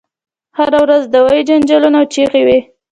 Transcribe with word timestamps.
هره 0.57 0.79
ورځ 0.83 1.01
دعوې 1.13 1.39
جنجالونه 1.47 1.97
او 1.99 2.05
چیغې 2.13 2.41
وي. 2.47 2.59